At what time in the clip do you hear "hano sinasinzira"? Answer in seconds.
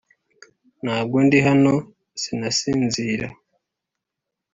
1.47-3.27